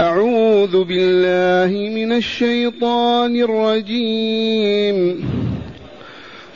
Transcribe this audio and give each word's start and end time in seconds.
أعوذ 0.00 0.84
بالله 0.84 1.90
من 1.90 2.12
الشيطان 2.12 3.36
الرجيم. 3.36 5.24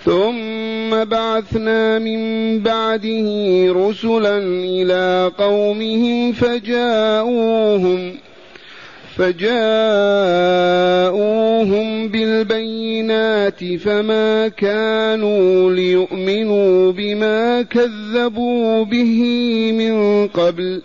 ثم 0.05 1.05
بعثنا 1.05 1.99
من 1.99 2.21
بعده 2.61 3.29
رسلا 3.73 4.39
إلى 4.65 5.31
قومهم 5.39 6.33
فجاءوهم 6.33 8.15
فجاءوهم 9.17 9.49
بالبينات 12.09 13.65
فما 13.65 14.49
كانوا 14.49 15.73
ليؤمنوا 15.73 16.93
بما 16.93 17.63
كذبوا 17.63 18.85
به 18.85 19.23
من 19.73 20.27
قبل. 20.29 20.83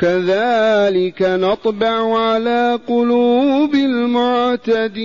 كذلك 0.00 1.22
نطبع 1.22 2.18
على 2.18 2.78
قلوب 2.88 3.74
المعتدين. 3.74 4.96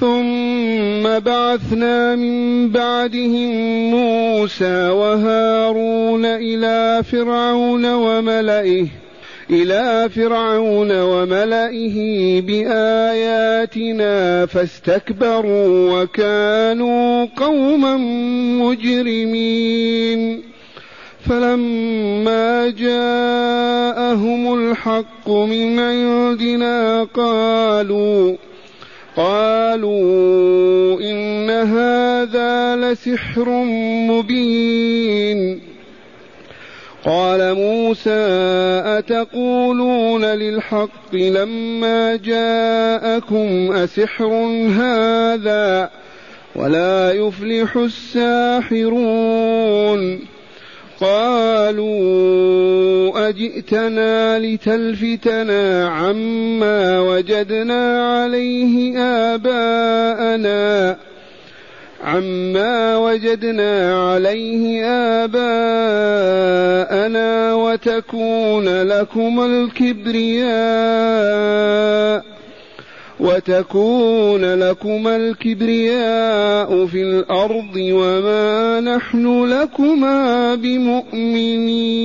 ثم 0.00 1.18
بعثنا 1.18 2.16
من 2.16 2.68
بعدهم 2.68 3.50
موسى 3.90 4.88
وهارون 4.88 6.24
إلى 6.24 7.02
فرعون 7.02 7.94
وملئه 7.94 8.86
إلى 9.50 10.08
فرعون 10.08 11.00
وملئه 11.00 12.40
بآياتنا 12.40 14.16
فاستكبروا 14.46 16.02
وكانوا 16.02 17.26
قوما 17.36 17.96
مجرمين. 18.62 20.51
فلما 21.28 22.70
جاءهم 22.70 24.54
الحق 24.54 25.30
من 25.30 25.78
عندنا 25.78 27.04
قالوا 27.04 28.36
قالوا 29.16 31.00
إن 31.00 31.50
هذا 31.50 32.76
لسحر 32.76 33.48
مبين. 34.10 35.60
قال 37.04 37.54
موسى 37.54 38.26
أتقولون 38.84 40.24
للحق 40.24 41.14
لما 41.14 42.16
جاءكم 42.16 43.72
أسحر 43.72 44.32
هذا 44.78 45.90
ولا 46.56 47.12
يفلح 47.12 47.76
الساحرون؟ 48.72 49.12
قالوا 51.00 51.92
أجئتنا 53.28 54.38
لتلفتنا 54.38 55.88
عما 55.88 57.00
وجدنا 57.00 58.12
عليه 58.22 58.98
آباءنا 59.34 60.96
عما 62.04 62.96
وجدنا 62.96 64.04
عليه 64.10 64.84
آباءنا 65.24 66.42
وتكون 67.54 68.82
لكم 68.82 69.44
الكبرياء. 69.44 70.52
وتكون 73.22 74.54
لكما 74.54 75.16
الكبرياء 75.16 76.86
في 76.86 77.02
الأرض 77.02 77.76
وما 77.76 78.80
نحن 78.80 79.44
لكما 79.44 80.54
بمؤمنين. 80.54 82.02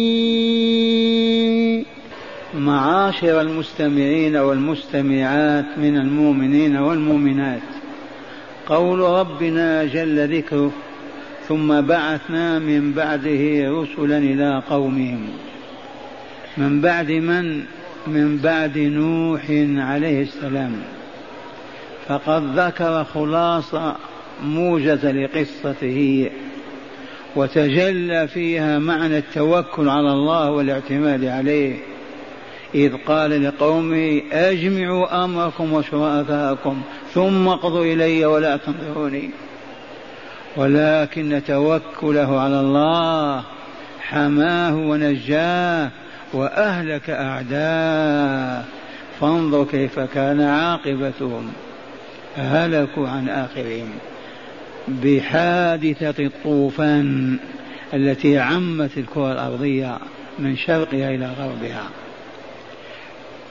معاشر 2.57 3.41
المستمعين 3.41 4.38
والمستمعات 4.38 5.65
من 5.77 5.97
المؤمنين 5.97 6.77
والمؤمنات. 6.77 7.61
قول 8.67 8.99
ربنا 8.99 9.85
جل 9.85 10.38
ذكره 10.38 10.72
ثم 11.47 11.81
بعثنا 11.81 12.59
من 12.59 12.91
بعده 12.91 13.69
رسلا 13.69 14.17
إلى 14.17 14.63
قومهم. 14.69 15.27
من 16.57 16.81
بعد 16.81 17.11
من؟ 17.11 17.63
من 18.07 18.38
بعد 18.38 18.77
نوح 18.77 19.41
عليه 19.77 20.22
السلام. 20.22 20.97
فقد 22.07 22.59
ذكر 22.59 23.03
خلاصة 23.03 23.95
موجزة 24.44 25.12
لقصته 25.12 26.29
وتجلى 27.35 28.28
فيها 28.28 28.79
معنى 28.79 29.18
التوكل 29.18 29.90
على 29.90 30.12
الله 30.12 30.51
والاعتماد 30.51 31.25
عليه 31.25 31.75
إذ 32.75 32.94
قال 33.07 33.44
لقومه 33.44 34.22
أجمعوا 34.31 35.23
أمركم 35.23 35.73
وشركاءكم 35.73 36.81
ثم 37.13 37.47
اقضوا 37.47 37.85
إلي 37.85 38.25
ولا 38.25 38.57
تنظروني. 38.57 39.29
ولكن 40.57 41.41
توكله 41.47 42.39
على 42.39 42.59
الله 42.59 43.44
حماه 44.00 44.75
ونجاه 44.75 45.89
وأهلك 46.34 47.09
أعداه 47.09 48.63
فانظر 49.19 49.63
كيف 49.63 50.00
كان 50.00 50.41
عاقبتهم. 50.41 51.51
هلكوا 52.38 53.09
عن 53.09 53.30
آخرهم 53.30 53.90
بحادثة 54.88 56.25
الطوفان 56.25 57.38
التي 57.94 58.40
عمت 58.40 58.98
الكرة 58.98 59.31
الأرضية 59.31 59.98
من 60.40 60.58
شرقها 60.58 61.09
إلى 61.09 61.30
غربها. 61.40 61.84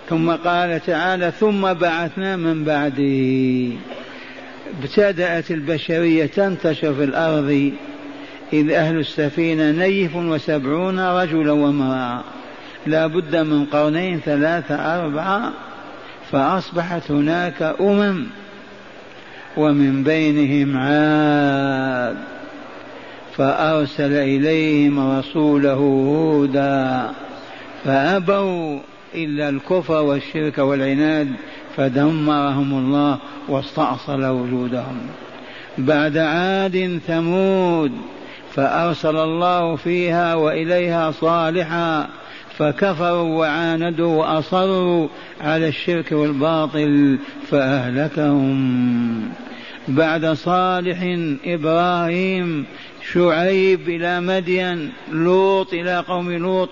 ثم 0.08 0.30
قال 0.30 0.80
تعالى 0.86 1.32
ثم 1.40 1.72
بعثنا 1.72 2.36
من 2.36 2.64
بعده. 2.64 3.76
ابتدأت 4.82 5.50
البشرية 5.50 6.26
تنتشر 6.26 6.94
في 6.94 7.04
الأرض. 7.04 7.72
إذ 8.52 8.70
أهل 8.70 8.98
السفينة 8.98 9.70
نيف 9.70 10.16
وسبعون 10.16 11.00
رجلا 11.00 11.52
وامرأة. 11.52 12.24
لا 12.86 13.06
بد 13.06 13.36
من 13.36 13.64
قرنين 13.64 14.20
ثلاثة 14.20 14.74
أربعة. 14.74 15.52
فأصبحت 16.30 17.10
هناك 17.10 17.62
أمم 17.80 18.26
ومن 19.56 20.02
بينهم 20.02 20.76
عاد 20.76 22.16
فأرسل 23.36 24.12
إليهم 24.12 25.18
رسوله 25.18 25.74
هودا 25.74 27.10
فأبوا 27.84 28.78
إلا 29.14 29.48
الكفر 29.48 30.02
والشرك 30.02 30.58
والعناد 30.58 31.32
فدمرهم 31.76 32.72
الله 32.78 33.18
واستأصل 33.48 34.24
وجودهم. 34.24 34.98
بعد 35.78 36.16
عاد 36.16 37.00
ثمود 37.06 37.92
فأرسل 38.54 39.16
الله 39.16 39.76
فيها 39.76 40.34
وإليها 40.34 41.10
صالحا 41.10 42.08
فكفروا 42.58 43.38
وعاندوا 43.38 44.14
وأصروا 44.16 45.08
على 45.40 45.68
الشرك 45.68 46.12
والباطل 46.12 47.18
فأهلكهم. 47.50 49.22
بعد 49.88 50.26
صالح 50.26 50.98
إبراهيم 51.44 52.66
شعيب 53.12 53.88
إلى 53.88 54.20
مدين 54.20 54.92
لوط 55.12 55.72
إلى 55.72 56.04
قوم 56.08 56.32
لوط 56.32 56.68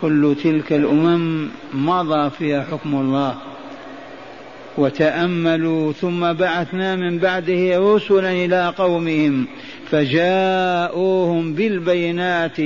كل 0.00 0.36
تلك 0.42 0.72
الأمم 0.72 1.48
مضى 1.74 2.30
فيها 2.30 2.64
حكم 2.70 2.94
الله 2.94 3.34
وتأملوا 4.78 5.92
ثم 5.92 6.32
بعثنا 6.32 6.96
من 6.96 7.18
بعده 7.18 7.94
رسلا 7.94 8.32
إلى 8.32 8.74
قومهم. 8.78 9.46
فجاءوهم 9.90 11.54
بالبينات 11.54 12.56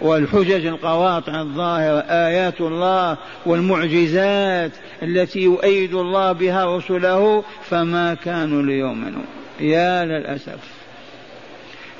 والحجج 0.00 0.66
القواطع 0.66 1.40
الظاهرة 1.40 2.00
آيات 2.00 2.60
الله 2.60 3.16
والمعجزات 3.46 4.72
التي 5.02 5.40
يؤيد 5.40 5.94
الله 5.94 6.32
بها 6.32 6.76
رسله 6.76 7.44
فما 7.70 8.14
كانوا 8.14 8.62
ليؤمنوا. 8.62 9.22
يا 9.60 10.04
للأسف. 10.04 10.58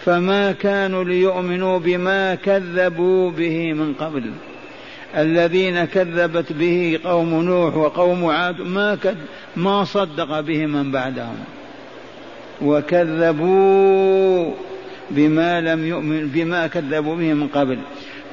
فما 0.05 0.53
كانوا 0.53 1.05
ليؤمنوا 1.05 1.79
بما 1.79 2.35
كذبوا 2.35 3.31
به 3.31 3.73
من 3.73 3.95
قبل. 3.95 4.31
الذين 5.17 5.85
كذبت 5.85 6.53
به 6.53 7.01
قوم 7.05 7.43
نوح 7.43 7.77
وقوم 7.77 8.25
عاد 8.25 8.61
ما 8.61 8.95
كد 8.95 9.17
ما 9.57 9.85
صدق 9.85 10.41
به 10.41 10.67
من 10.67 10.91
بعدهم. 10.93 11.37
وكذبوا 12.63 14.53
بما 15.11 15.61
لم 15.61 15.87
يؤمن 15.87 16.27
بما 16.27 16.67
كذبوا 16.67 17.17
به 17.17 17.33
من 17.33 17.49
قبل. 17.49 17.79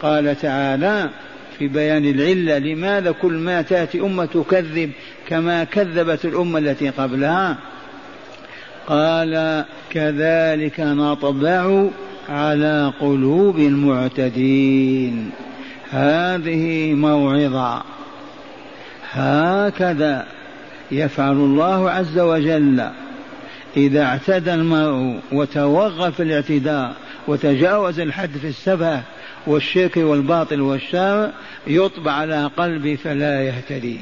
قال 0.02 0.40
تعالى 0.40 1.10
في 1.58 1.68
بيان 1.68 2.06
العلة 2.06 2.58
لماذا 2.58 3.12
كل 3.12 3.34
ما 3.34 3.62
تأتي 3.62 4.02
أمة 4.02 4.26
تكذب 4.26 4.92
كما 5.28 5.64
كذبت 5.64 6.26
الأمة 6.26 6.60
التي 6.60 6.90
قبلها؟ 6.90 7.58
قال 8.88 9.66
كذلك 9.90 10.80
نطبع 10.80 11.86
على 12.30 12.94
قلوب 13.00 13.60
المعتدين. 13.60 15.30
هذه 15.92 16.94
موعظة. 16.94 17.84
هكذا 19.12 20.26
يفعل 20.92 21.32
الله 21.32 21.90
عز 21.90 22.20
وجل. 22.20 22.90
إذا 23.78 24.04
اعتدى 24.04 24.54
المرء 24.54 25.20
وتوغل 25.32 26.12
في 26.14 26.24
الاعتداء 26.24 26.96
وتجاوز 27.28 28.00
الحد 28.00 28.38
في 28.38 28.48
السفه 28.48 29.02
والشرك 29.48 29.98
والباطل 29.98 30.62
والشر 30.62 31.32
يطبع 31.68 32.12
على 32.12 32.50
قلبه 32.58 32.96
فلا 32.96 33.44
يهتدي. 33.44 34.00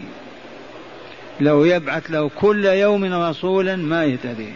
لو 1.42 1.66
يبعث 1.66 2.12
له 2.12 2.30
كل 2.36 2.66
يوم 2.66 3.06
رسولا 3.14 3.76
ما 3.76 4.06
يهتدي. 4.06 4.50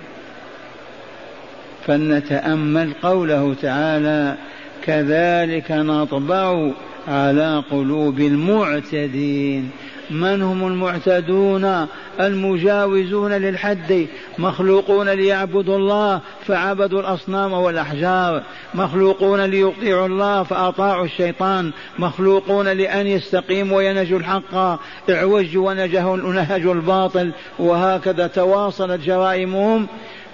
فلنتأمل 1.88 2.94
قوله 3.04 3.56
تعالى 3.62 4.38
كذلك 4.84 5.72
نطبع 5.72 6.72
على 7.08 7.64
قلوب 7.72 8.20
المعتدين 8.20 9.70
من 10.12 10.42
هم 10.42 10.68
المعتدون 10.68 11.88
المجاوزون 12.20 13.32
للحد 13.32 14.08
مخلوقون 14.38 15.10
ليعبدوا 15.10 15.78
الله 15.78 16.22
فعبدوا 16.46 17.00
الأصنام 17.00 17.54
والأحجار 17.54 18.44
مخلوقون 18.74 19.42
ليطيعوا 19.42 20.08
الله 20.08 20.44
فأطاعوا 20.44 21.06
الشيطان 21.06 21.72
مخلوقون 22.00 22.68
لأن 22.68 23.08
يستقيموا 23.08 23.78
وينهجوا 23.78 24.20
الحق 24.20 24.80
اعوجوا 25.10 25.70
ونهجوا 25.70 26.74
الباطل 26.74 27.32
وهكذا 27.60 28.28
تواصلت 28.28 29.02
جرائمهم 29.02 29.88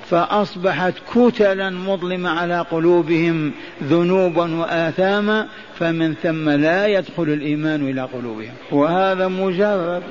فأصبحت 0.09 0.93
كتلا 1.15 1.69
مظلمة 1.69 2.29
على 2.29 2.59
قلوبهم 2.71 3.51
ذنوبا 3.83 4.55
وآثاما 4.55 5.47
فمن 5.79 6.13
ثم 6.13 6.49
لا 6.49 6.87
يدخل 6.87 7.23
الإيمان 7.23 7.89
إلى 7.89 8.01
قلوبهم. 8.01 8.53
وهذا 8.71 9.27
مجرد. 9.27 10.03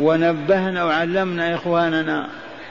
ونبهنا 0.00 0.84
وعلمنا 0.84 1.54
إخواننا 1.54 2.28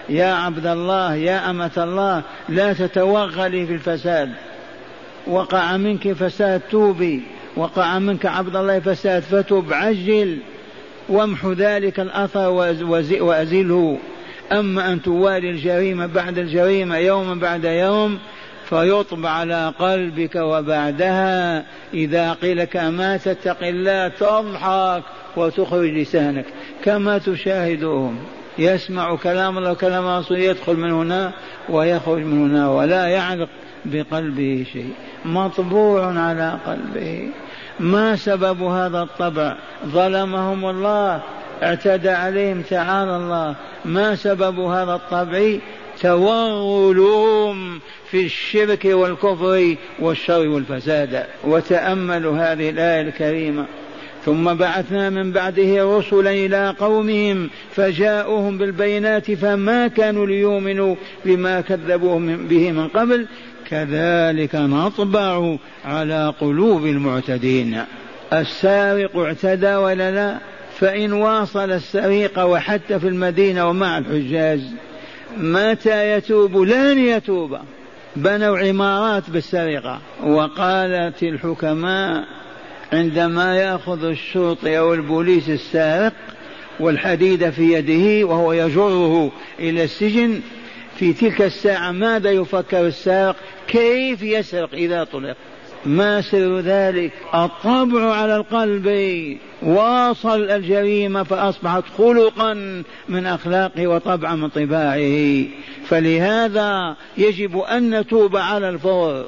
يا 0.09 0.33
عبد 0.33 0.67
الله 0.67 1.15
يا 1.15 1.49
أمة 1.49 1.71
الله 1.77 2.21
لا 2.49 2.73
تتوغلي 2.73 3.65
في 3.65 3.73
الفساد. 3.73 4.29
وقع 5.27 5.77
منك 5.77 6.11
فساد 6.13 6.61
توبي. 6.71 7.21
وقع 7.55 7.99
منك 7.99 8.25
عبد 8.25 8.55
الله 8.55 8.79
فساد 8.79 9.21
فتب 9.21 9.73
عجل. 9.73 10.37
وامح 11.09 11.45
ذلك 11.45 11.99
الأثر 11.99 12.49
وأزله. 13.19 13.97
أما 14.51 14.91
أن 14.93 15.01
توالي 15.01 15.49
الجريمة 15.49 16.05
بعد 16.05 16.37
الجريمة 16.37 16.97
يوما 16.97 17.35
بعد 17.35 17.63
يوم 17.63 18.19
فيطبع 18.69 19.29
على 19.29 19.73
قلبك 19.79 20.35
وبعدها 20.35 21.65
إذا 21.93 22.33
قيل 22.33 22.57
لك 22.57 22.77
ما 22.77 23.17
تتق 23.17 23.63
الله 23.63 24.07
تضحك 24.07 25.03
وتخرج 25.37 25.89
لسانك. 25.89 26.45
كما 26.83 27.17
تشاهدهم 27.17 28.17
يسمع 28.57 29.15
كلام 29.15 29.57
الله 29.57 29.71
وكلام 29.71 30.07
رسوله 30.07 30.39
يدخل 30.39 30.75
من 30.75 30.91
هنا 30.91 31.31
ويخرج 31.69 32.23
من 32.23 32.51
هنا 32.51 32.69
ولا 32.69 33.07
يعلق 33.07 33.49
بقلبه 33.85 34.65
شيء. 34.73 34.93
مطبوع 35.25 36.19
على 36.19 36.59
قلبه. 36.65 37.29
ما 37.79 38.15
سبب 38.15 38.61
هذا 38.61 39.01
الطبع؟ 39.01 39.57
ظلمهم 39.85 40.65
الله. 40.65 41.21
اعتدى 41.63 42.09
عليهم 42.09 42.61
تعالى 42.61 43.15
الله. 43.15 43.55
ما 43.85 44.15
سبب 44.15 44.59
هذا 44.59 44.93
الطبع؟ 44.93 45.57
توغلهم 46.01 47.79
في 48.11 48.25
الشرك 48.25 48.85
والكفر 48.85 49.75
والشر 49.99 50.47
والفساد. 50.47 51.23
وتأملوا 51.43 52.37
هذه 52.37 52.69
الآية 52.69 53.01
الكريمة. 53.01 53.65
ثم 54.25 54.53
بعثنا 54.53 55.09
من 55.09 55.31
بعده 55.31 55.97
رسلا 55.97 56.31
إلى 56.31 56.75
قومهم 56.79 57.49
فجاءوهم 57.71 58.57
بالبينات 58.57 59.31
فما 59.31 59.87
كانوا 59.87 60.27
ليؤمنوا 60.27 60.95
بما 61.25 61.61
كذبوا 61.61 62.19
به 62.19 62.71
من 62.71 62.87
قبل. 62.87 63.27
كذلك 63.69 64.55
نطبع 64.55 65.55
على 65.85 66.33
قلوب 66.41 66.85
المعتدين. 66.85 67.83
السارق 68.33 69.17
اعتدى 69.17 69.75
ولا 69.75 70.11
لا؟ 70.11 70.37
فإن 70.79 71.13
واصل 71.13 71.71
السرقة 71.71 72.45
وحتى 72.45 72.99
في 72.99 73.07
المدينة 73.07 73.69
ومع 73.69 73.97
الحجاج 73.97 74.61
متى 75.37 76.11
يتوب؟ 76.11 76.57
لن 76.57 76.99
يتوب. 76.99 77.57
بنوا 78.15 78.57
عمارات 78.57 79.29
بالسرقة. 79.29 79.99
وقالت 80.23 81.23
الحكماء 81.23 82.23
عندما 82.93 83.57
يأخذ 83.57 84.03
الشرطي 84.03 84.77
أو 84.77 84.93
البوليس 84.93 85.49
السارق 85.49 86.13
والحديد 86.79 87.49
في 87.49 87.73
يده 87.73 88.27
وهو 88.27 88.53
يجره 88.53 89.31
إلى 89.59 89.83
السجن 89.83 90.41
في 90.95 91.13
تلك 91.13 91.41
الساعة 91.41 91.91
ماذا 91.91 92.31
يفكر 92.31 92.87
السارق؟ 92.87 93.35
كيف 93.67 94.21
يسرق 94.23 94.73
إذا 94.73 95.03
طلق؟ 95.03 95.37
ما 95.85 96.21
سر 96.21 96.59
ذلك؟ 96.59 97.11
الطبع 97.35 98.13
على 98.13 98.35
القلب. 98.35 98.87
واصل 99.61 100.49
الجريمة 100.49 101.23
فأصبحت 101.23 101.83
خلقا 101.97 102.83
من 103.09 103.25
أخلاقه 103.25 103.87
وطبعا 103.87 104.35
من 104.35 104.49
طباعه. 104.49 105.43
فلهذا 105.87 106.95
يجب 107.17 107.57
أن 107.57 107.99
نتوب 107.99 108.37
على 108.37 108.69
الفور. 108.69 109.25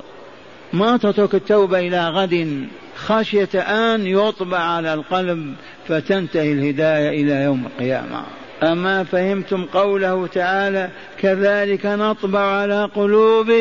ما 0.74 0.98
تترك 0.98 1.36
التوبة 1.36 1.80
إلى 1.80 2.10
غد؟ 2.10 2.68
خشية 2.96 3.60
أن 3.60 4.08
يطبع 4.08 4.60
على 4.60 4.94
القلب 4.94 5.54
فتنتهي 5.88 6.54
الهداية 6.54 7.22
إلى 7.22 7.44
يوم 7.44 7.66
القيامة. 7.66 8.24
أما 8.64 9.04
فهمتم 9.04 9.66
قوله 9.66 10.28
تعالى 10.28 10.90
كذلك 11.20 11.86
نطبع 11.86 12.40
على 12.40 12.90
قلوب 12.96 13.52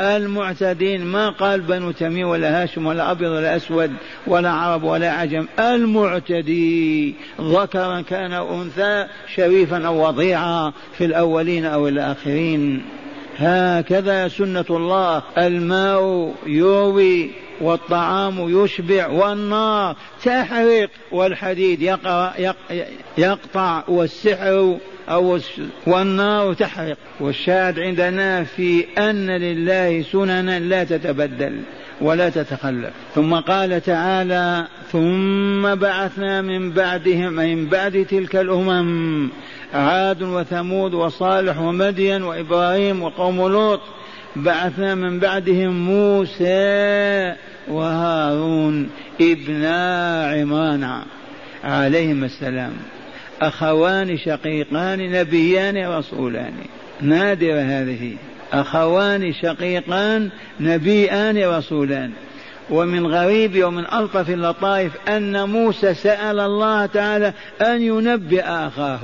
المعتدين 0.00 1.04
ما 1.04 1.30
قال 1.30 1.60
بنو 1.60 1.90
تميم 1.90 2.28
ولا 2.28 2.62
هاشم 2.62 2.86
ولا 2.86 3.10
أبيض 3.10 3.30
ولا 3.30 3.56
أسود 3.56 3.92
ولا 4.26 4.50
عرب 4.50 4.82
ولا 4.82 5.12
عجم. 5.12 5.46
المعتدي 5.58 7.14
ذكرا 7.40 8.00
كان 8.00 8.32
أنثى 8.32 9.06
شريفا 9.34 9.86
أو 9.86 10.08
وضيعا 10.08 10.72
في 10.98 11.04
الأولين 11.04 11.64
أو 11.64 11.88
الآخرين. 11.88 12.82
هكذا 13.38 14.28
سنة 14.28 14.64
الله. 14.70 15.22
الماء 15.38 16.34
يروي 16.46 17.30
والطعام 17.60 18.64
يشبع 18.64 19.06
والنار. 19.08 19.96
تحرق 20.24 20.90
والحديد 21.12 21.82
يقطع 23.18 23.84
والسحر 23.88 24.78
أو 25.08 25.38
والنار 25.86 26.54
تحرق. 26.54 26.96
والشاهد 27.20 27.78
عندنا 27.78 28.44
في 28.44 28.84
أن 28.98 29.30
لله 29.30 30.02
سننا 30.02 30.60
لا 30.60 30.84
تتبدل 30.84 31.60
ولا 32.00 32.28
تتخلف. 32.28 32.90
ثم 33.14 33.34
قال 33.34 33.80
تعالى 33.80 34.66
ثم 34.92 35.74
بعثنا 35.74 36.42
من 36.42 36.70
بعدهم 36.70 37.32
من 37.32 37.66
بعد 37.66 38.06
تلك 38.10 38.36
الأمم 38.36 39.30
عاد 39.74 40.22
وثمود 40.22 40.94
وصالح 40.94 41.58
ومدين 41.58 42.22
وإبراهيم 42.22 43.02
وقوم 43.02 43.48
لوط. 43.48 43.80
بعثنا 44.36 44.94
من 44.94 45.18
بعدهم 45.18 45.86
موسى 45.86 47.34
وهارون 47.68 48.90
ابنا 49.20 50.26
عمران 50.30 51.02
عليهم 51.64 52.24
السلام. 52.24 52.72
أخوان 53.40 54.18
شقيقان 54.18 55.12
نبيان 55.12 55.86
رسولان. 55.86 56.52
نادرة 57.00 57.60
هذه. 57.60 58.16
أخوان 58.52 59.32
شقيقان 59.32 60.30
نبيان 60.60 61.44
رسولان. 61.44 62.10
ومن 62.70 63.06
غريب 63.06 63.64
ومن 63.64 63.84
ألطف 63.92 64.30
اللطائف 64.30 64.92
أن 65.08 65.48
موسى 65.48 65.94
سأل 65.94 66.40
الله 66.40 66.86
تعالى 66.86 67.32
أن 67.60 67.82
ينبئ 67.82 68.44
أخاه 68.44 69.00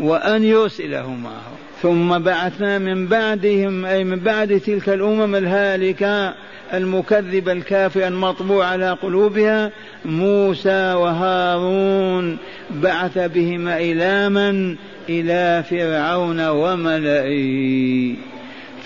وأن 0.00 0.44
يرسله 0.44 1.14
معه. 1.14 1.69
ثم 1.82 2.18
بعثنا 2.18 2.78
من 2.78 3.06
بعدهم 3.06 3.84
أي 3.84 4.04
من 4.04 4.18
بعد 4.18 4.60
تلك 4.60 4.88
الأمم 4.88 5.34
الهالكة 5.34 6.34
المكذبة 6.74 7.52
الكافرة 7.52 8.08
المطبوع 8.08 8.66
على 8.66 8.90
قلوبها 8.90 9.72
موسى 10.04 10.94
وهارون. 10.94 12.38
بعث 12.70 13.18
بهما 13.18 13.78
إلى 13.78 14.28
من 14.28 14.76
إلى 15.08 15.64
فرعون 15.70 16.48
وملئه. 16.48 18.14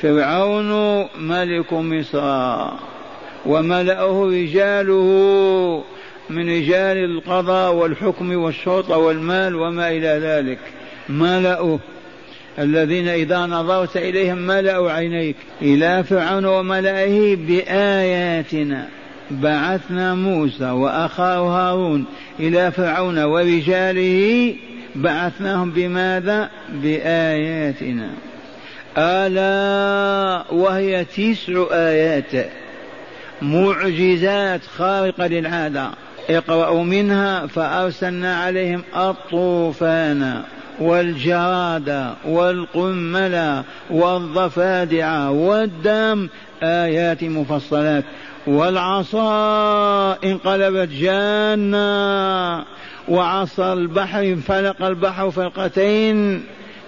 فرعون 0.02 1.04
ملك 1.20 1.72
مصر 1.72 2.66
وملأه 3.46 4.26
رجاله 4.26 5.84
من 6.30 6.48
رجال 6.48 6.96
القضاء 6.96 7.74
والحكم 7.74 8.36
والشرطة 8.36 8.96
والمال 8.96 9.56
وما 9.56 9.90
إلى 9.90 10.20
ذلك. 10.22 10.58
ملأه. 11.08 11.78
الذين 12.58 13.08
إذا 13.08 13.46
نظرت 13.46 13.96
إليهم 13.96 14.38
ملأوا 14.38 14.90
عينيك 14.90 15.36
إلى 15.62 16.04
فرعون 16.04 16.44
وملئه 16.44 17.36
بآياتنا. 17.36 18.88
بعثنا 19.30 20.14
موسى 20.14 20.70
وأخاه 20.70 21.38
هارون 21.38 22.04
إلى 22.40 22.72
فرعون 22.72 23.18
ورجاله 23.18 24.54
بعثناهم 24.94 25.70
بماذا؟ 25.70 26.50
بآياتنا. 26.82 28.10
ألا 28.98 30.52
وهي 30.52 31.04
تسع 31.04 31.64
آيات 31.72 32.46
معجزات 33.42 34.60
خارقة 34.76 35.26
للعادة. 35.26 35.90
اقرأوا 36.30 36.84
منها 36.84 37.46
فأرسلنا 37.46 38.36
عليهم 38.36 38.82
الطوفان. 38.96 40.42
والجراد 40.80 42.14
والقمل 42.24 43.62
والضفادع 43.90 45.28
والدم 45.28 46.28
آيات 46.62 47.24
مفصلات. 47.24 48.04
والعصا 48.46 50.12
انقلبت 50.24 50.88
جانا. 50.88 52.64
وعصا 53.08 53.72
البحر 53.72 54.20
انفلق 54.20 54.82
البحر 54.82 55.30
فرقتين. 55.30 56.44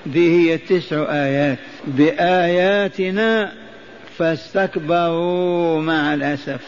ذي 0.09 0.51
هي 0.51 0.55
التسع 0.55 1.05
آيات. 1.11 1.59
بآياتنا 1.87 3.53
فاستكبروا 4.19 5.81
مع 5.81 6.15
الأسف. 6.15 6.61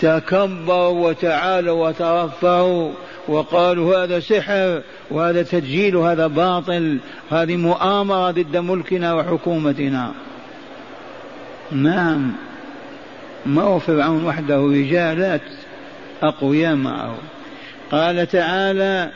تكبروا 0.00 1.08
وتعالوا 1.08 1.88
وترفعوا 1.88 2.90
وقالوا 3.28 4.04
هذا 4.04 4.20
سحر. 4.20 4.82
وهذا 5.14 5.42
تسجيل 5.42 5.96
وهذا 5.96 6.26
باطل 6.26 6.98
هذه 7.30 7.56
مؤامرة 7.56 8.30
ضد 8.30 8.56
ملكنا 8.56 9.14
وحكومتنا. 9.14 10.12
نعم. 11.72 12.32
ما 13.46 13.62
هو 13.62 13.78
فرعون 13.78 14.24
وحده 14.24 14.56
رجالات 14.56 15.40
أقوياء 16.22 16.74
معه. 16.74 17.14
قال 17.90 18.26
تعالى 18.26 19.10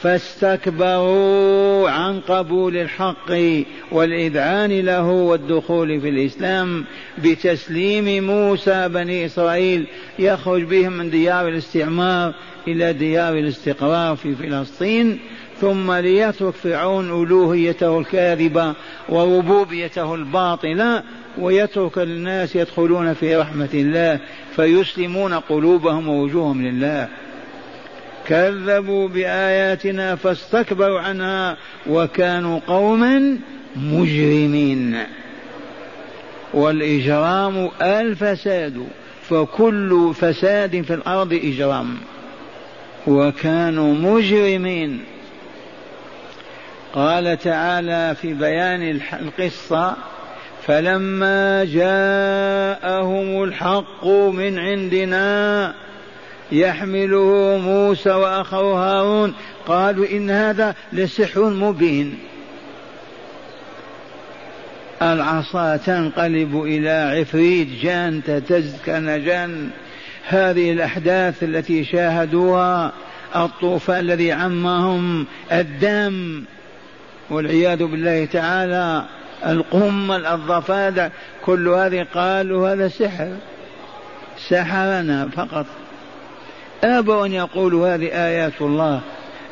فاستكبروا 0.00 1.90
عن 1.90 2.20
قبول 2.20 2.76
الحق 2.76 3.32
والإذعان 3.92 4.80
له 4.80 5.06
والدخول 5.10 6.00
في 6.00 6.08
الإسلام 6.08 6.84
بتسليم 7.18 8.24
موسى 8.24 8.88
بني 8.88 9.26
إسرائيل. 9.26 9.86
يخرج 10.18 10.62
بهم 10.62 10.92
من 10.92 11.10
ديار 11.10 11.48
الاستعمار. 11.48 12.34
إلى 12.68 12.92
ديار 12.92 13.32
الاستقرار 13.32 14.16
في 14.16 14.34
فلسطين 14.34 15.18
ثم 15.60 15.92
ليترك 15.92 16.54
فرعون 16.54 17.22
ألوهيته 17.22 17.98
الكاذبة 17.98 18.74
وربوبيته 19.08 20.14
الباطلة 20.14 21.02
ويترك 21.38 21.98
الناس 21.98 22.56
يدخلون 22.56 23.14
في 23.14 23.36
رحمة 23.36 23.68
الله 23.74 24.20
فيسلمون 24.56 25.34
قلوبهم 25.34 26.08
ووجوههم 26.08 26.66
لله. 26.66 27.08
كذبوا 28.26 29.08
بآياتنا 29.08 30.16
فاستكبروا 30.16 31.00
عنها 31.00 31.56
وكانوا 31.86 32.60
قوما 32.66 33.38
مجرمين. 33.76 34.98
والإجرام 36.54 37.70
الفساد 37.82 38.86
فكل 39.28 40.12
فساد 40.14 40.82
في 40.82 40.94
الأرض 40.94 41.32
إجرام. 41.32 41.96
وكانوا 43.06 43.94
مجرمين. 43.94 45.04
قال 46.94 47.38
تعالى 47.38 48.14
في 48.22 48.34
بيان 48.34 49.00
القصة 49.12 49.96
فلما 50.66 51.64
جاءهم 51.64 53.44
الحق 53.44 54.06
من 54.06 54.58
عندنا 54.58 55.74
يحمله 56.52 57.60
موسى 57.64 58.10
وأخوه 58.10 58.98
هارون 58.98 59.34
قالوا 59.66 60.06
إن 60.12 60.30
هذا 60.30 60.74
لسحر 60.92 61.44
مبين. 61.44 62.18
العصا 65.02 65.76
تنقلب 65.76 66.62
إلى 66.62 67.18
عفريت 67.20 67.68
جان 67.82 68.22
تهتز 68.26 68.76
كنجان 68.86 69.70
هذه 70.28 70.72
الأحداث 70.72 71.42
التي 71.42 71.84
شاهدوها 71.84 72.92
الطوفان 73.36 74.00
الذي 74.00 74.32
عمهم 74.32 75.26
الدم 75.52 76.44
والعياذ 77.30 77.84
بالله 77.84 78.24
تعالى 78.24 79.04
القمل 79.46 80.26
الضفادع 80.26 81.08
كل 81.44 81.68
هذه 81.68 82.06
قالوا 82.14 82.72
هذا 82.72 82.88
سحر. 82.88 83.36
سحرنا 84.48 85.28
فقط. 85.28 85.66
أبوا 86.84 87.26
أن 87.26 87.32
يقولوا 87.32 87.94
هذه 87.94 88.06
آيات 88.06 88.60
الله 88.60 89.00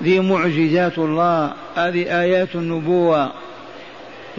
ذي 0.03 0.21
معجزات 0.21 0.99
الله 0.99 1.53
هذه 1.77 2.21
آيات 2.21 2.55
النبوة. 2.55 3.33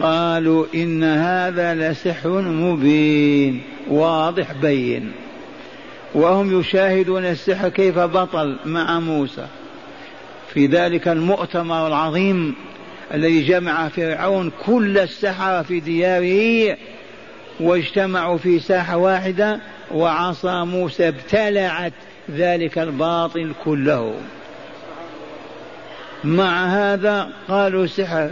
قالوا 0.02 0.66
إن 0.74 1.04
هذا 1.04 1.74
لسحر 1.74 2.40
مبين 2.40 3.62
واضح 3.88 4.52
بين. 4.52 5.12
وهم 6.14 6.60
يشاهدون 6.60 7.24
السحر 7.24 7.68
كيف 7.68 7.98
بطل 7.98 8.56
مع 8.64 9.00
موسى. 9.00 9.46
في 10.54 10.66
ذلك 10.66 11.08
المؤتمر 11.08 11.86
العظيم 11.86 12.54
الذي 13.14 13.42
جمع 13.42 13.88
فرعون 13.88 14.52
كل 14.66 14.98
السحرة 14.98 15.62
في 15.62 15.80
دياره 15.80 16.76
واجتمعوا 17.60 18.38
في 18.38 18.58
ساحة 18.58 18.96
واحدة 18.96 19.60
وعصا 19.90 20.64
موسى 20.64 21.08
ابتلعت 21.08 21.92
ذلك 22.30 22.78
الباطل 22.78 23.52
كله. 23.64 24.14
مع 26.24 26.66
هذا 26.66 27.28
قالوا 27.48 27.86
سحر 27.86 28.30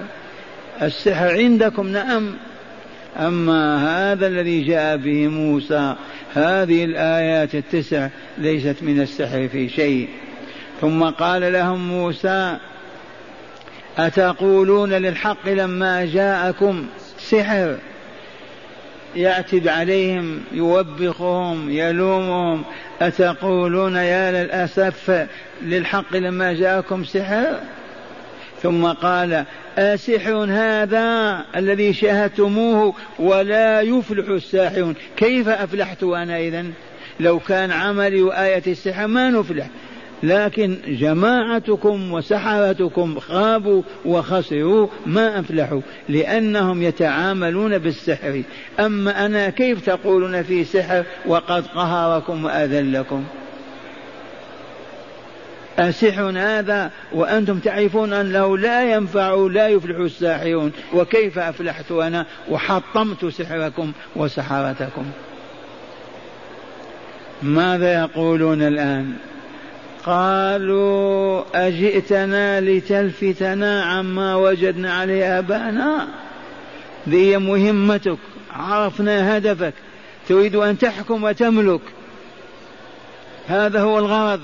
السحر 0.83 1.29
عندكم؟ 1.29 1.89
نعم. 1.89 2.35
أما 3.17 3.77
هذا 4.13 4.27
الذي 4.27 4.63
جاء 4.65 4.97
به 4.97 5.29
موسى 5.29 5.95
هذه 6.35 6.85
الآيات 6.85 7.55
التسع 7.55 8.09
ليست 8.39 8.77
من 8.83 9.01
السحر 9.01 9.49
في 9.49 9.69
شيء. 9.69 10.09
ثم 10.81 11.05
قال 11.05 11.53
لهم 11.53 11.89
موسى 11.89 12.57
أتقولون 13.99 14.93
للحق 14.93 15.49
لما 15.49 16.05
جاءكم 16.05 16.87
سحر 17.19 17.77
يعتب 19.17 19.69
عليهم 19.69 20.41
يوبخهم 20.53 21.71
يلومهم. 21.71 22.65
أتقولون 23.01 23.97
يا 23.97 24.45
للأسف 24.45 25.27
للحق 25.63 26.17
لما 26.17 26.53
جاءكم 26.53 27.05
سحر؟ 27.05 27.61
ثم 28.63 28.87
قال 28.87 29.45
أسحر 29.79 30.47
هذا 30.51 31.45
الذي 31.57 31.93
شاهدتموه 31.93 32.95
ولا 33.19 33.81
يفلح 33.81 34.29
الساحرون. 34.29 34.95
كيف 35.17 35.49
أفلحت 35.49 36.03
أنا 36.03 36.39
إذن؟ 36.39 36.73
لو 37.21 37.39
كان 37.39 37.71
عملي 37.71 38.23
وآية 38.23 38.63
السحر 38.67 39.07
ما 39.07 39.31
نفلح. 39.31 39.67
لكن 40.23 40.77
جماعتكم 40.87 42.13
وسحرتكم 42.13 43.19
خابوا 43.19 43.83
وخسروا 44.05 44.89
ما 45.07 45.41
أفلحوا 45.41 45.81
لأنهم 46.09 46.83
يتعاملون 46.83 47.79
بالسحر. 47.79 48.43
أما 48.81 49.27
أنا 49.27 49.51
كيف 49.51 49.87
تقولون 49.87 50.43
في 50.43 50.65
سحر 50.65 51.05
وقد 51.27 51.67
قهركم 51.67 52.45
وأذلكم؟ 52.45 53.25
أسحر 55.79 56.33
هذا 56.37 56.91
وأنتم 57.13 57.59
تعرفون 57.59 58.13
أنه 58.13 58.59
لا 58.59 58.93
ينفع 58.93 59.35
لا 59.35 59.69
يفلح 59.69 59.99
الساحرون. 59.99 60.73
وكيف 60.95 61.39
أفلحت 61.39 61.93
أنا؟ 61.93 62.27
وحطمت 62.51 63.27
سحركم 63.27 63.93
وسحرتكم. 64.17 65.05
ماذا 67.43 67.93
يقولون 68.01 68.63
الآن؟ 68.63 69.13
قالوا 70.05 71.43
أجئتنا 71.55 72.61
لتلفتنا 72.61 73.85
عما 73.85 74.35
وجدنا 74.35 74.95
عليه 74.95 75.39
آباءنا. 75.39 76.09
ذي 77.09 77.37
مهمتك 77.37 78.19
عرفنا 78.51 79.37
هدفك 79.37 79.75
تريد 80.29 80.57
أن 80.57 80.79
تحكم 80.79 81.25
وتملك. 81.25 81.81
هذا 83.49 83.81
هو 83.81 83.99
الغرض. 83.99 84.41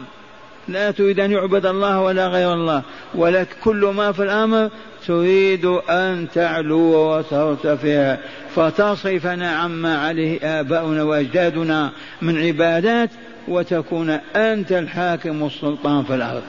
لا 0.69 0.91
تريد 0.91 1.21
أن 1.21 1.33
يعبد 1.33 1.67
الله 1.67 2.01
ولا 2.01 2.29
غير 2.29 2.53
الله 2.55 2.83
ولك 3.15 3.49
كل 3.65 3.93
ما 3.97 4.13
في 4.13 4.23
الأمر 4.23 4.71
تريد 5.07 5.65
أن 5.89 6.27
تعلو 6.35 7.17
وترتفع. 7.17 8.17
فتصرفنا 8.57 9.57
عما 9.57 9.99
عليه 9.99 10.61
آباؤنا 10.61 11.03
وأجدادنا 11.03 11.93
من 12.23 12.47
عبادات 12.47 13.11
وتكون 13.49 14.11
أنت 14.37 14.73
الحاكم 14.73 15.47
السلطان 15.47 16.05
في 16.05 16.15
الأرض. 16.15 16.43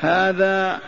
هذا 0.00 0.80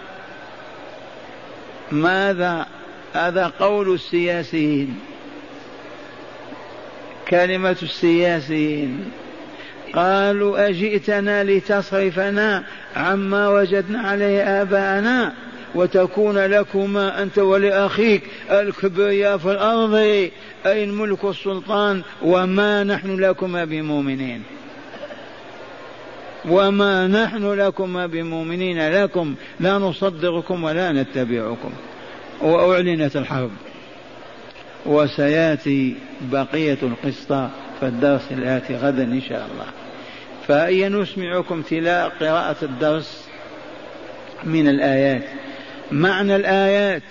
ماذا؟ 1.92 2.66
هذا 3.14 3.52
قول 3.60 3.94
السياسيين. 3.94 4.98
كلمة 7.28 7.76
السياسيين. 7.82 9.10
قالوا 9.96 10.68
أجئتنا 10.68 11.44
لتصرفنا 11.44 12.64
عما 12.96 13.48
وجدنا 13.48 14.00
عليه 14.00 14.62
آباءنا 14.62 15.32
وتكون 15.74 16.38
لكما 16.38 17.22
أنت 17.22 17.38
ولأخيك 17.38 18.22
الكبرياء 18.50 19.38
في 19.38 19.52
الأرض 19.52 19.94
أي 20.66 20.84
الملك 20.84 21.24
والسلطان 21.24 22.02
وما 22.22 22.84
نحن 22.84 23.16
لكما 23.20 23.64
بمؤمنين. 23.64 24.42
وما 26.48 27.06
نحن 27.06 27.52
لكما 27.52 28.06
بمؤمنين 28.06 28.88
لكم 28.92 29.34
لا 29.60 29.78
نصدقكم 29.78 30.64
ولا 30.64 30.92
نتبعكم. 30.92 31.70
وأعلنت 32.42 33.16
الحرب. 33.16 33.50
وسيأتي 34.86 35.96
بقية 36.32 36.78
القصة 36.82 37.50
في 37.80 37.86
الدرس 37.86 38.32
الآتي 38.32 38.76
غدا 38.76 39.02
إن 39.02 39.22
شاء 39.28 39.48
الله. 39.52 39.85
فهيا 40.48 40.88
نسمعكم 40.88 41.62
تلاء 41.62 42.12
قراءة 42.20 42.56
الدرس 42.62 43.28
من 44.44 44.68
الآيات. 44.68 45.24
معنى 45.92 46.36
الآيات 46.36 47.02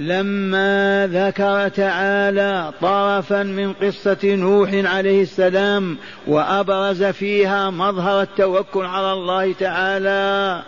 لما 0.00 1.08
ذكر 1.12 1.68
تعالى 1.68 2.72
طرفا 2.80 3.42
من 3.42 3.72
قصة 3.72 4.18
نوح 4.24 4.70
عليه 4.72 5.22
السلام 5.22 5.96
وأبرز 6.26 7.04
فيها 7.04 7.70
مظهر 7.70 8.22
التوكل 8.22 8.84
على 8.84 9.12
الله 9.12 9.52
تعالى 9.52 10.62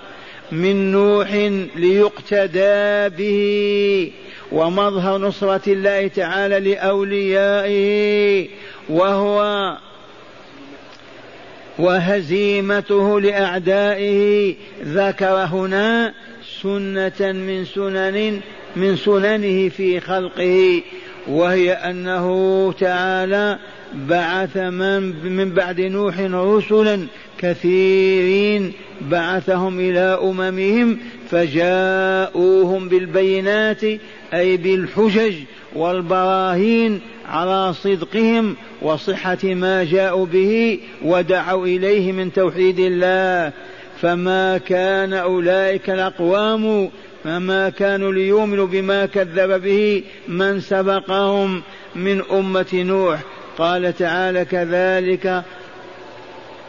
من 0.53 0.93
نوح 0.93 1.31
ليقتدى 1.77 3.09
به 3.17 4.13
ومظهر 4.53 5.19
نصرة 5.19 5.73
الله 5.73 6.09
تعالى 6.09 6.61
لأوليائه 6.61 8.49
وهو 8.89 9.77
وهزيمته 11.81 13.21
لأعدائه 13.21 14.55
ذكر 14.85 15.35
هنا 15.35 16.13
سنة 16.63 17.33
من 17.33 17.65
سنن 17.65 18.41
من 18.77 18.97
سننه 18.97 19.69
في 19.69 20.01
خلقه 20.01 20.83
وهي 21.29 21.73
أنه 21.73 22.73
تعالى 22.73 23.59
بعث 23.95 24.57
من 24.57 25.03
من 25.25 25.51
بعد 25.51 25.81
نوح 25.81 26.21
رسلا 26.21 27.07
كثيرين 27.39 28.73
بعثهم 29.01 29.81
إلى 29.81 30.19
أممهم 30.23 30.99
فجاءوهم 31.31 32.89
بالبينات 32.89 33.85
أي 34.35 34.57
بالحجج 34.57 35.35
والبراهين 35.75 37.01
على 37.31 37.73
صدقهم 37.73 38.57
وصحة 38.83 39.39
ما 39.45 39.85
جاءوا 39.85 40.27
به 40.27 40.81
ودعوا 41.05 41.67
إليه 41.67 42.13
من 42.13 42.33
توحيد 42.33 42.79
الله. 42.79 43.53
فما 44.03 44.59
كان 44.59 45.13
أولئك 45.13 45.91
الأقوام 45.91 46.91
فما 47.25 47.69
كانوا 47.71 48.13
ليؤمنوا 48.13 48.67
بما 48.67 49.07
كذب 49.07 49.63
به 49.63 50.03
من 50.29 50.61
سبقهم 50.61 51.63
من 51.97 52.23
أمة 52.33 52.67
نوح. 52.75 53.21
قال 53.59 53.97
تعالى 53.97 54.45
كذلك 54.45 55.43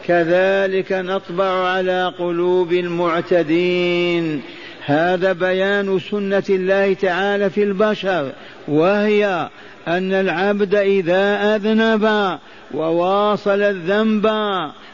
كذلك 0.06 0.92
نطبع 0.92 1.44
على 1.44 2.12
قلوب 2.18 2.72
المعتدين. 2.72 4.42
هذا 4.84 5.32
بيان 5.32 5.98
سنة 6.10 6.42
الله 6.50 6.94
تعالى 6.94 7.50
في 7.50 7.62
البشر 7.62 8.32
وهي 8.68 9.48
أن 9.88 10.12
العبد 10.12 10.74
إذا 10.74 11.56
أذنب 11.56 12.38
وواصل 12.74 13.62
الذنب 13.62 14.30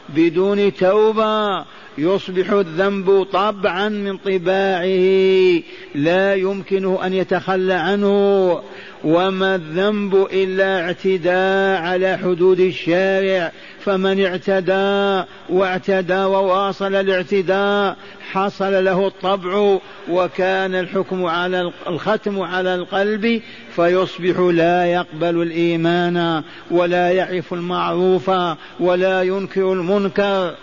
بدون 0.09 0.73
توبة 0.73 1.65
يصبح 1.97 2.51
الذنب 2.51 3.23
طبعا 3.23 3.89
من 3.89 4.17
طباعه 4.17 5.61
لا 5.95 6.35
يمكنه 6.35 6.99
أن 7.05 7.13
يتخلى 7.13 7.73
عنه. 7.73 8.61
وما 9.03 9.55
الذنب 9.55 10.27
إلا 10.33 10.81
اعتداء 10.81 11.81
على 11.81 12.17
حدود 12.17 12.59
الشارع 12.59 13.51
فمن 13.85 14.25
اعتدى 14.25 15.23
واعتدى 15.49 16.13
وواصل 16.23 16.95
الاعتداء 16.95 17.95
حصل 18.31 18.85
له 18.85 19.07
الطبع 19.07 19.79
وكان 20.09 20.75
الحكم 20.75 21.25
على 21.25 21.71
الختم 21.87 22.41
على 22.41 22.75
القلب 22.75 23.41
فيصبح 23.75 24.39
لا 24.39 24.85
يقبل 24.85 25.41
الإيمان 25.41 26.43
ولا 26.71 27.11
يعرف 27.11 27.53
المعروف 27.53 28.31
ولا 28.79 29.21
ينكر 29.23 29.73
المنكر. 29.73 30.55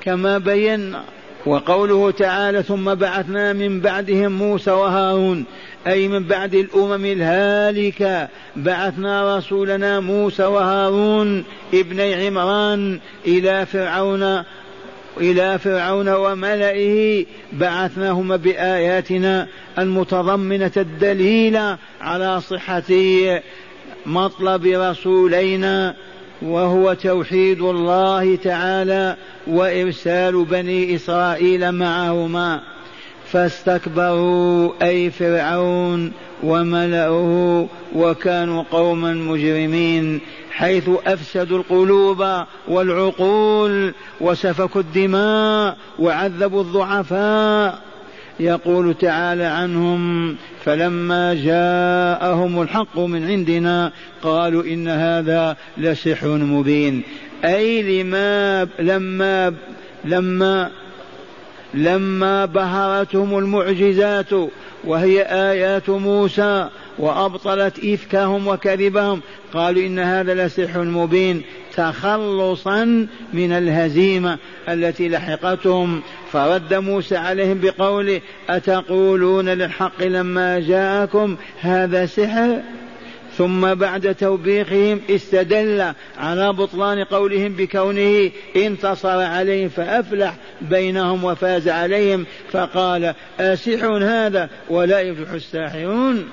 كما 0.00 0.38
بينا 0.38 1.02
وقوله 1.46 2.10
تعالى 2.10 2.62
ثم 2.62 2.94
بعثنا 2.94 3.52
من 3.52 3.80
بعدهم 3.80 4.32
موسى 4.32 4.70
وهارون 4.70 5.44
أي 5.86 6.08
من 6.08 6.24
بعد 6.24 6.54
الأمم 6.54 7.04
الهالكة. 7.04 8.28
بعثنا 8.56 9.38
رسولنا 9.38 10.00
موسى 10.00 10.44
وهارون 10.44 11.44
ابني 11.74 12.26
عمران 12.26 13.00
إلى 13.26 13.66
فرعون 13.66 14.42
إلى 15.20 15.58
فرعون 15.58 16.08
وملئه. 16.08 17.26
بعثناهما 17.52 18.36
بآياتنا 18.36 19.46
المتضمنة 19.78 20.72
الدليل 20.76 21.76
على 22.00 22.40
صحة 22.40 22.92
مطلب 24.06 24.66
رسولينا 24.66 25.94
وهو 26.42 26.94
توحيد 26.94 27.60
الله 27.60 28.36
تعالى. 28.36 29.16
وإرسال 29.48 30.44
بني 30.44 30.94
إسرائيل 30.94 31.72
معهما 31.72 32.60
فاستكبروا 33.26 34.72
أي 34.82 35.10
فرعون 35.10 36.12
وملأه 36.42 37.66
وكانوا 37.94 38.64
قوما 38.70 39.12
مجرمين 39.14 40.20
حيث 40.50 40.90
أفسدوا 41.06 41.58
القلوب 41.58 42.26
والعقول 42.68 43.94
وسفكوا 44.20 44.80
الدماء 44.80 45.76
وعذبوا 45.98 46.62
الضعفاء. 46.62 47.78
يقول 48.40 48.94
تعالى 48.94 49.44
عنهم 49.44 50.36
فلما 50.64 51.34
جاءهم 51.34 52.62
الحق 52.62 52.98
من 52.98 53.24
عندنا 53.24 53.92
قالوا 54.22 54.64
إن 54.64 54.88
هذا 54.88 55.56
لسحر 55.78 56.28
مبين. 56.28 57.02
أي 57.44 57.82
لما 58.02 58.68
لما 58.78 59.54
لما 60.04 60.70
لما 61.74 62.44
بهرتهم 62.44 63.38
المعجزات 63.38 64.30
وهي 64.84 65.22
آيات 65.22 65.90
موسى 65.90 66.68
وأبطلت 66.98 67.84
إفكهم 67.84 68.48
وكذبهم. 68.48 69.20
قالوا 69.54 69.86
إن 69.86 69.98
هذا 69.98 70.34
لسحر 70.34 70.82
مبين 70.82 71.42
تخلصا 71.76 73.06
من 73.32 73.52
الهزيمة 73.52 74.38
التي 74.68 75.08
لحقتهم. 75.08 76.02
فرد 76.32 76.74
موسى 76.74 77.16
عليهم 77.16 77.60
بقوله 77.60 78.20
أتقولون 78.50 79.48
للحق 79.48 80.02
لما 80.02 80.60
جاءكم 80.60 81.36
هذا 81.60 82.06
سحر؟ 82.06 82.60
ثم 83.38 83.74
بعد 83.74 84.14
توبيخهم 84.14 85.00
استدل 85.10 85.92
على 86.18 86.52
بطلان 86.52 87.04
قولهم 87.04 87.52
بكونه 87.52 88.30
انتصر 88.56 89.20
عليهم 89.20 89.68
فأفلح 89.68 90.34
بينهم 90.60 91.24
وفاز 91.24 91.68
عليهم 91.68 92.26
فقال 92.52 93.14
أسحر 93.40 94.04
هذا 94.04 94.48
ولا 94.70 95.00
يفلح 95.00 95.30
الساحرون. 95.30 96.28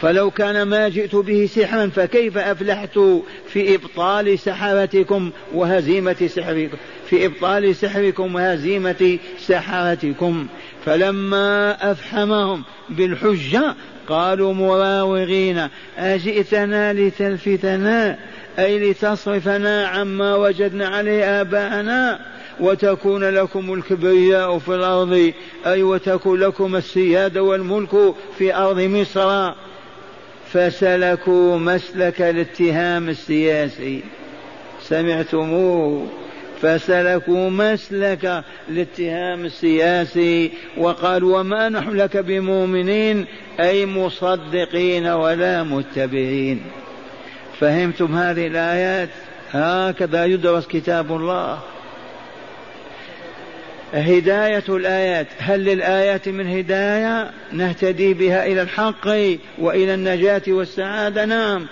فلو 0.00 0.30
كان 0.30 0.62
ما 0.62 0.88
جئت 0.88 1.16
به 1.16 1.48
سحرا 1.54 1.86
فكيف 1.86 2.38
أفلحت 2.38 2.98
في 3.48 3.74
إبطال 3.74 4.38
سحرتكم 4.38 5.30
وهزيمة 5.54 6.30
سحركم 6.36 6.76
في 7.10 7.26
إبطال 7.26 7.76
سحركم 7.76 8.34
وهزيمة 8.34 9.18
سحرتكم؟ 9.38 10.46
فلما 10.86 11.76
أفحمهم 11.92 12.62
بالحجة 12.88 13.74
قالوا 14.08 14.52
مراوغين 14.54 15.68
أجئتنا 15.98 16.92
لتلفتنا 16.92 18.18
أي 18.58 18.90
لتصرفنا 18.90 19.86
عما 19.86 20.34
وجدنا 20.34 20.88
عليه 20.88 21.40
آباءنا 21.40 22.20
وتكون 22.60 23.24
لكم 23.24 23.74
الكبرياء 23.74 24.58
في 24.58 24.68
الأرض 24.68 25.32
أي 25.66 25.82
وتكون 25.82 26.40
لكم 26.40 26.76
السيادة 26.76 27.42
والملك 27.42 28.14
في 28.38 28.54
أرض 28.54 28.80
مصر. 28.80 29.52
فسلكوا 30.52 31.58
مسلك 31.58 32.22
الاتهام 32.22 33.08
السياسي. 33.08 34.02
سمعتموه. 34.82 36.06
فسلكوا 36.62 37.50
مسلك 37.50 38.44
الاتهام 38.68 39.44
السياسي 39.44 40.52
وقالوا 40.76 41.40
وما 41.40 41.68
نحن 41.68 41.90
لك 41.90 42.16
بمؤمنين 42.16 43.26
أي 43.60 43.86
مصدقين 43.86 45.06
ولا 45.06 45.62
متبعين. 45.62 46.62
فهمتم 47.60 48.16
هذه 48.16 48.46
الآيات؟ 48.46 49.08
هكذا 49.52 50.24
يدرس 50.24 50.66
كتاب 50.66 51.12
الله. 51.12 51.58
هداية 53.94 54.64
الآيات. 54.68 55.26
هل 55.38 55.64
للآيات 55.64 56.28
من 56.28 56.58
هداية؟ 56.58 57.30
نهتدي 57.52 58.14
بها 58.14 58.46
إلى 58.46 58.62
الحق 58.62 59.08
وإلى 59.58 59.94
النجاة 59.94 60.42
والسعادة؟ 60.48 61.24
نعم. 61.24 61.66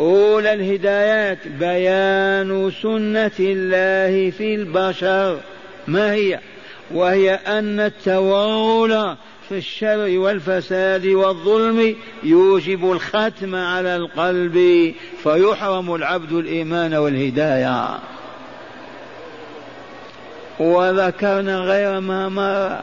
أولى 0.00 0.52
الهدايات 0.52 1.48
بيان 1.48 2.70
سنة 2.82 3.30
الله 3.40 4.30
في 4.30 4.54
البشر. 4.54 5.40
ما 5.86 6.12
هي؟ 6.12 6.40
وهي 6.90 7.34
أن 7.34 7.80
التورط 7.80 9.16
في 9.48 9.58
الشر 9.58 10.18
والفساد 10.18 11.06
والظلم 11.06 11.96
يوجب 12.22 12.92
الختم 12.92 13.54
على 13.54 13.96
القلب 13.96 14.94
فيحرم 15.22 15.94
العبد 15.94 16.32
الإيمان 16.32 16.94
والهداية. 16.94 17.98
وذكرنا 20.58 21.58
غير 21.58 22.00
ما 22.00 22.28
مر 22.28 22.80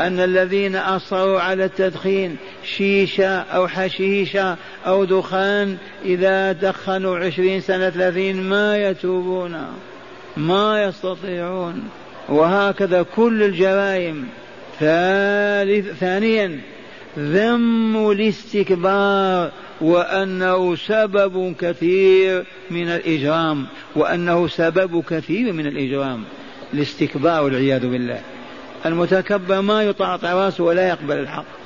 أن 0.00 0.20
الذين 0.20 0.76
أصروا 0.76 1.40
على 1.40 1.64
التدخين 1.64 2.36
شيشة 2.64 3.38
أو 3.40 3.68
حشيشة 3.68 4.56
أو 4.86 5.04
دخان 5.04 5.76
إذا 6.04 6.52
دخنوا 6.52 7.18
عشرين 7.18 7.60
سنة 7.60 7.90
ثلاثين 7.90 8.42
ما 8.42 8.76
يتوبون 8.76 9.66
ما 10.36 10.84
يستطيعون. 10.84 11.82
وهكذا 12.28 13.02
كل 13.02 13.42
الجرائم. 13.42 14.28
ثالث 14.80 15.98
ثانيا 16.00 16.60
ذم 17.18 18.10
الاستكبار 18.10 19.52
وأنه 19.80 20.76
سبب 20.76 21.54
كثير 21.60 22.44
من 22.70 22.88
الإجرام 22.88 23.66
وأنه 23.96 24.48
سبب 24.48 25.04
كثير 25.10 25.52
من 25.52 25.66
الإجرام. 25.66 26.24
الاستكبار 26.74 27.44
والعياذ 27.44 27.86
بالله. 27.86 28.20
المتكبر 28.86 29.60
ما 29.60 29.82
يطاطع 29.82 30.32
رأسه 30.32 30.64
ولا 30.64 30.88
يقبل 30.88 31.18
الحق. 31.18 31.63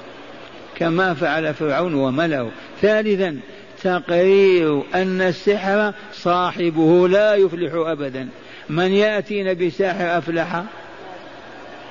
كما 0.79 1.15
فعل 1.15 1.55
فرعون 1.55 1.95
وملأه. 1.95 2.51
ثالثا 2.83 3.39
تقرير 3.83 4.83
أن 4.95 5.21
السحر 5.21 5.93
صاحبه 6.13 7.09
لا 7.09 7.35
يفلح 7.35 7.73
أبدا. 7.75 8.29
من 8.71 8.93
يأتينا 8.93 9.53
بساحر 9.53 10.19
أفلح؟ 10.19 10.65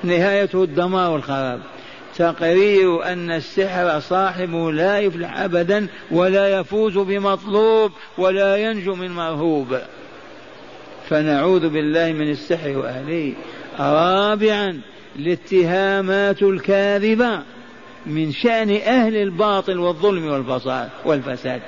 نهايته 0.04 0.64
الدمار 0.64 1.10
والخراب. 1.10 1.60
تقرير 2.16 3.04
أن 3.04 3.30
السحر 3.30 4.00
صاحبه 4.00 4.72
لا 4.72 4.98
يفلح 4.98 5.38
أبدا 5.38 5.86
ولا 6.10 6.48
يفوز 6.48 6.98
بمطلوب 6.98 7.92
ولا 8.18 8.56
ينجو 8.56 8.94
من 8.94 9.10
مرهوب. 9.10 9.78
فنعوذ 11.08 11.68
بالله 11.68 12.12
من 12.12 12.30
السحر 12.30 12.78
وأهله. 12.78 13.32
رابعا 13.80 14.80
الاتهامات 15.16 16.42
الكاذبة. 16.42 17.42
من 18.08 18.32
شأن 18.32 18.70
أهل 18.70 19.16
الباطل 19.16 19.78
والظلم 19.78 20.26
والفساد 20.26 20.88
والفساد. 21.04 21.62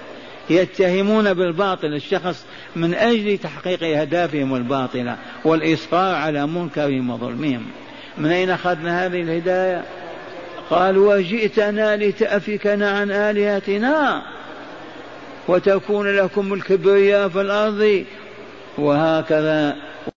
يتهمون 0.50 1.35
بالباطل 1.35 1.94
الشخص 1.94 2.44
من 2.76 2.94
أجل 2.94 3.38
تحقيق 3.38 3.83
أهدافهم 4.00 4.55
الباطلة 4.55 5.16
والإصرار 5.44 6.14
على 6.14 6.46
منكرهم 6.46 7.11
وظلمهم. 7.11 7.66
من 8.18 8.31
أين 8.31 8.50
أخذنا 8.50 9.07
هذه 9.07 9.20
الهداية؟ 9.20 9.85
قال 10.70 10.98
وجئتنا 10.98 11.96
لتأفكنا 11.96 12.90
عن 12.90 13.11
آلهتنا 13.11 14.22
وتكون 15.48 16.16
لكم 16.16 16.55
الكبرياء 16.55 17.29
في 17.29 17.40
الأرض. 17.40 18.05
وهكذا 18.79 19.76